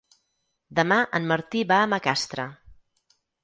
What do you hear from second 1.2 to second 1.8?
en Martí va